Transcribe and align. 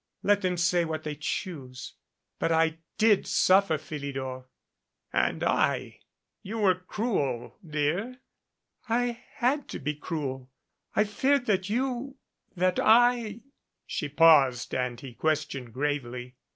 Let 0.23 0.41
them 0.41 0.57
say 0.57 0.83
what 0.83 1.03
they 1.03 1.13
choose. 1.13 1.93
But 2.39 2.51
I 2.51 2.79
did 2.97 3.27
suffer, 3.27 3.77
Philidor." 3.77 4.45
"And 5.13 5.43
I. 5.43 5.99
You 6.41 6.57
were 6.57 6.73
cruel, 6.73 7.59
dear." 7.63 8.17
"I 8.89 9.23
had 9.35 9.67
to 9.67 9.77
be 9.79 9.93
cruel. 9.93 10.49
I 10.95 11.03
feared 11.03 11.45
that 11.45 11.69
you 11.69 12.15
that 12.55 12.79
I" 12.79 13.41
She 13.85 14.09
paused 14.09 14.73
and 14.73 14.99
he 14.99 15.13
questioned 15.13 15.71
gravely. 15.71 16.35